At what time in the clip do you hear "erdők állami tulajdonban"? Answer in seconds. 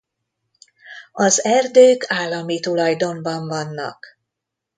1.43-3.47